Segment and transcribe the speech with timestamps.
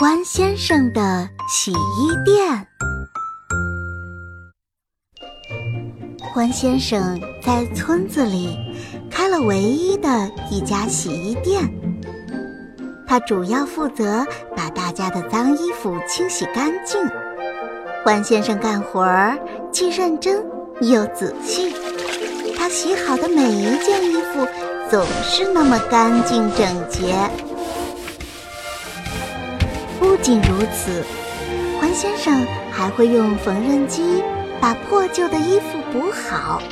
[0.00, 2.64] 欢先生的洗衣店。
[6.32, 8.56] 欢先生在村子里
[9.10, 11.68] 开了唯一的一家洗衣店，
[13.08, 14.24] 他主要负责
[14.56, 17.00] 把大家的脏衣服清洗干净。
[18.04, 19.36] 欢先生干活儿
[19.72, 20.46] 既认真
[20.80, 21.74] 又仔细，
[22.56, 24.46] 他洗好的每一件衣服
[24.88, 27.28] 总是那么干净整洁。
[29.98, 31.04] 不仅如此，
[31.80, 34.22] 欢先生还会用缝纫机
[34.60, 36.62] 把破旧的衣服补好，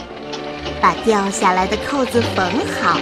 [0.80, 2.44] 把掉下来的扣子缝
[2.80, 2.98] 好，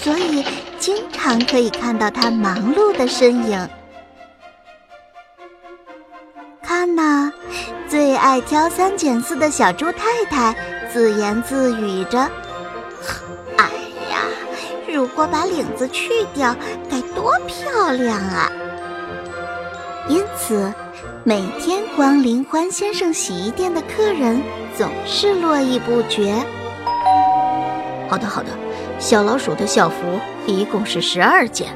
[0.00, 0.44] 所以
[0.78, 3.68] 经常可以看到他忙碌的身影。
[6.62, 7.30] 看呐，
[7.88, 10.54] 最爱挑三拣四的小猪太太
[10.92, 12.18] 自言自语着
[13.56, 13.64] ：“哎
[14.10, 14.24] 呀，
[14.92, 16.56] 如果把领子去掉，
[16.90, 18.50] 该多漂亮啊！”
[20.08, 20.72] 因此，
[21.24, 24.42] 每天光临欢先生洗衣店的客人
[24.76, 26.34] 总是络绎不绝。
[28.08, 28.48] 好的，好的，
[28.98, 29.96] 小老鼠的校服
[30.46, 31.68] 一共是十二件。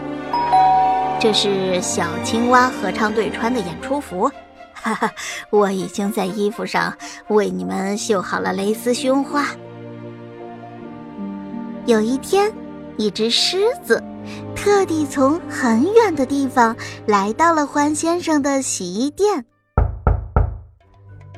[1.18, 4.30] 这是小青蛙合唱队穿的演出服，
[4.74, 5.10] 哈哈，
[5.48, 6.92] 我已经在衣服上
[7.28, 9.46] 为你们绣好了蕾丝胸花。
[11.86, 12.52] 有一天，
[12.96, 14.02] 一只狮子。
[14.54, 19.44] 特地从很远的地方来到了欢先生的洗衣店。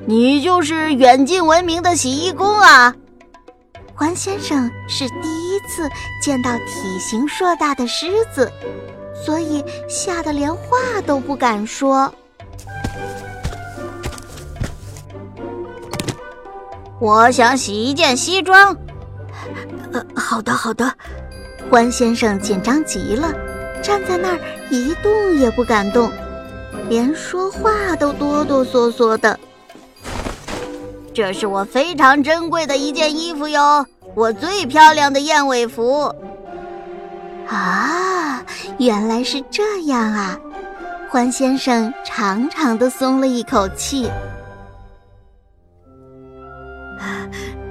[0.07, 2.95] 你就是远近闻名的洗衣工啊！
[3.95, 5.87] 欢先生是第一次
[6.23, 8.51] 见到体型硕大的狮子，
[9.27, 12.11] 所以吓得连话都不敢说。
[17.01, 18.75] 我想洗一件西装。
[19.93, 20.91] 呃，好的，好的。
[21.71, 23.31] 欢先生紧张极了，
[23.83, 26.11] 站在那儿一动也不敢动，
[26.89, 29.39] 连说话都哆哆嗦嗦的。
[31.13, 33.85] 这是我非常珍贵的一件衣服哟，
[34.15, 36.15] 我最漂亮的燕尾服。
[37.47, 38.43] 啊，
[38.79, 40.41] 原来是这样啊！
[41.11, 44.11] 欢先生长长的松了一口气。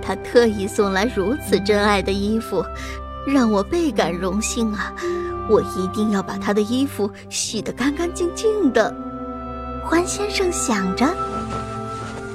[0.01, 2.63] 他特意送来如此珍爱的衣服。
[3.27, 4.93] 让我倍感荣幸啊！
[5.49, 8.95] 我一定要把他的衣服洗得干干净净的。
[9.85, 11.05] 欢先生想着。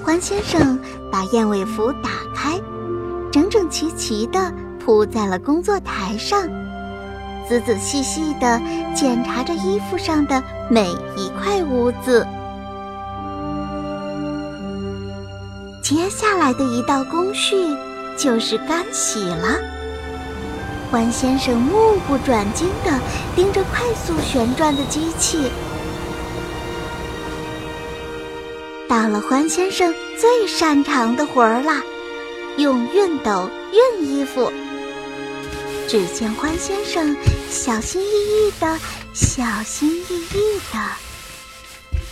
[0.05, 0.79] 欢先生
[1.11, 2.61] 把燕尾服打开，
[3.31, 6.43] 整整齐齐地铺在了工作台上，
[7.49, 8.61] 仔仔细细地
[8.95, 12.27] 检查着衣服上的每一块污渍。
[15.83, 17.57] 接下来的一道工序
[18.17, 19.59] 就是干洗了。
[20.93, 23.01] 欢先生目不转睛地
[23.35, 25.51] 盯着快速旋转的机器。
[28.87, 31.83] 到了欢先生最擅长的活儿啦，
[32.59, 34.53] 用熨斗熨衣服。
[35.89, 37.17] 只见欢先生
[37.49, 38.79] 小心翼翼的，
[39.15, 40.79] 小心翼翼的，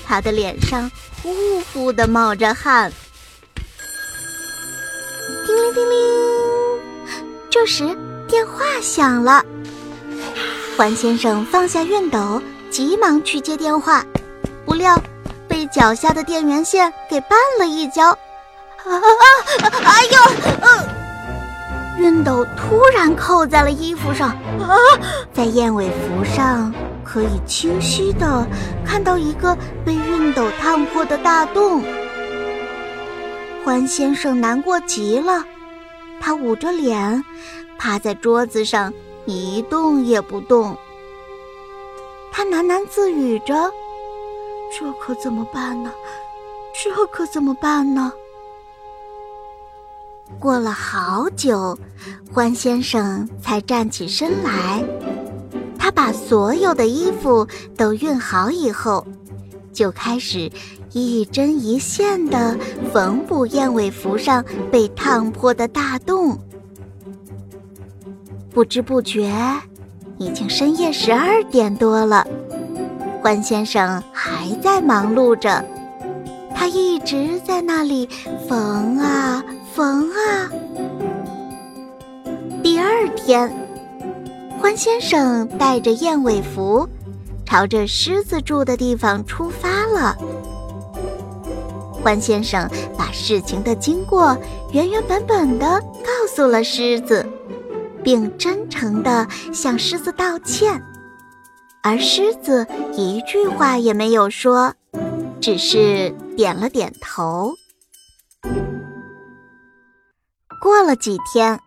[0.06, 0.91] 他的脸上
[1.22, 2.91] 呼呼的冒着汗。
[5.47, 6.80] 叮铃叮铃，
[7.50, 7.94] 这时。
[8.30, 9.44] 电话响了，
[10.76, 14.04] 欢先生放下熨斗，急忙去接电话，
[14.64, 14.96] 不料
[15.48, 18.10] 被脚下的电源线给绊了一跤。
[18.10, 19.04] 啊啊！
[19.84, 20.04] 哎
[21.98, 22.04] 呦！
[22.04, 24.78] 熨斗突然扣在了衣服上，啊，
[25.34, 28.47] 在燕尾服上可以清晰的
[28.86, 31.82] 看到一个被熨斗烫破的大洞。
[33.64, 35.44] 欢先生难过极了，
[36.20, 37.24] 他捂着脸。
[37.80, 38.92] 趴在桌子上
[39.24, 40.76] 一动也不动，
[42.30, 43.72] 他喃喃自语着
[44.78, 45.91] ：“这可怎么办呢？
[46.84, 48.12] 这可怎么办呢？”
[50.38, 51.78] 过了好久，
[52.30, 54.84] 欢先生才站起身来。
[55.78, 57.48] 他把所有的衣服
[57.78, 59.06] 都熨好以后，
[59.72, 60.53] 就开始
[60.92, 62.54] 一针一线的
[62.92, 66.38] 缝补燕尾服上被烫破的大洞。
[68.52, 69.32] 不知不觉，
[70.18, 72.26] 已经深夜十二点多了。
[73.22, 75.64] 欢先生还在忙碌着，
[76.54, 78.08] 他一直在那里
[78.48, 80.50] 缝啊缝啊。
[82.62, 83.50] 第二天，
[84.58, 86.88] 欢先生带着燕尾服，
[87.47, 90.16] 朝着狮子住的地方出发了。
[92.02, 94.36] 欢先生把事情的经过
[94.72, 97.24] 原原本本的告诉了狮子。
[98.02, 100.82] 并真诚地向狮子道歉。
[101.82, 104.74] 而狮子一句话也没有说，
[105.41, 107.54] 只是点了点头。
[110.60, 111.58] 过了几天，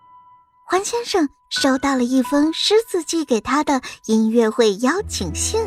[0.68, 5.60] 欢先生收到了一封狮子寄给他的音乐会邀请信。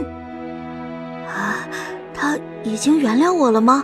[1.26, 1.68] 啊，
[2.14, 3.82] 他已经原谅我了吗？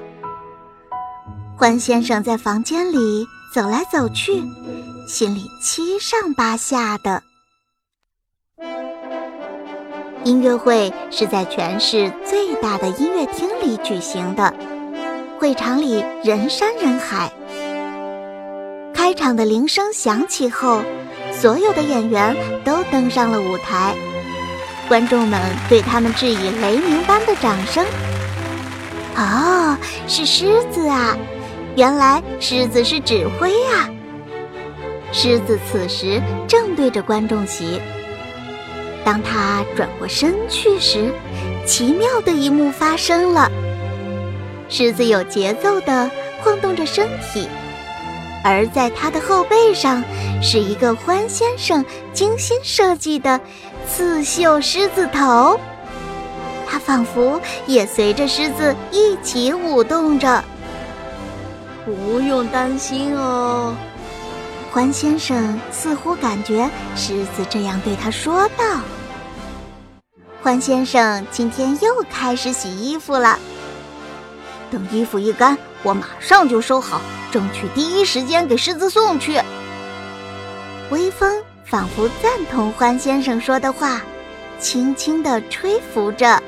[1.57, 4.43] 欢先生在房间里走来走去，
[5.07, 7.23] 心里七上八下的。
[10.25, 14.55] 音乐会是在全市最大的音乐厅里举行的，
[15.39, 17.33] 会场里人山人海。
[18.95, 20.83] 开场的铃声响起后，
[21.33, 23.97] 所有的演员都登上了舞台，
[24.87, 27.85] 观众们对他们致以雷鸣般的掌声。
[29.17, 29.77] 哦，
[30.07, 31.17] 是狮子啊！
[31.75, 33.91] 原来狮子是指挥啊！
[35.13, 37.81] 狮子此时正对着观众席。
[39.05, 41.13] 当他转过身去时，
[41.67, 43.51] 奇妙的一幕发生了。
[44.69, 46.11] 狮子有节奏地
[46.41, 47.47] 晃动着身体，
[48.43, 50.03] 而在它的后背上
[50.41, 51.85] 是一个欢先生
[52.15, 53.39] 精心设计的
[53.87, 55.61] 刺绣狮子头，
[56.67, 60.43] 它仿佛也随着狮子一起舞动着。
[61.85, 63.75] 不用担心哦，
[64.73, 66.67] 欢先生似乎感觉
[66.97, 68.81] 狮子这样对他说道。
[70.43, 73.39] 欢先生今天又开始洗衣服了。
[74.71, 79.39] 等衣服一干，我马上就收好，争取第一时间给狮子送去。
[80.91, 81.31] 微风
[81.67, 84.01] 仿佛赞同欢先生说的话，
[84.59, 86.43] 轻轻地吹拂着。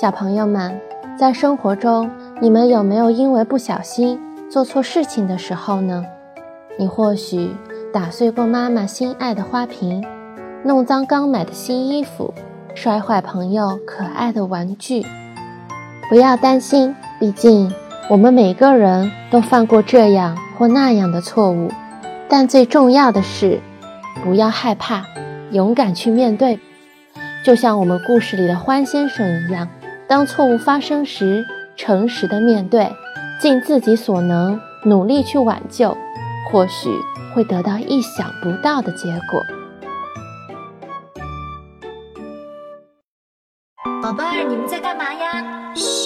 [0.00, 0.80] 小朋友们，
[1.18, 2.08] 在生活中，
[2.40, 4.20] 你们有没有因为不小心
[4.52, 6.04] 做错事情的时候呢？
[6.78, 7.56] 你或许
[7.90, 10.04] 打碎过妈妈心爱的花瓶。
[10.62, 12.34] 弄脏刚买的新衣服，
[12.74, 15.06] 摔坏朋友可爱的玩具，
[16.10, 17.72] 不要担心，毕竟
[18.10, 21.70] 我们每个人都犯过这样或那样的错误。
[22.28, 23.58] 但最重要的是，
[24.22, 25.06] 不要害怕，
[25.50, 26.60] 勇敢去面对。
[27.42, 29.66] 就像我们故事里的欢先生一样，
[30.06, 31.42] 当错误发生时，
[31.74, 32.92] 诚实的面对，
[33.42, 35.96] 尽自己所能，努力去挽救，
[36.48, 36.88] 或许
[37.34, 39.44] 会得到意想不到的结果。
[44.00, 45.74] 宝贝儿，你们在干嘛呀？
[45.74, 46.01] 嘘。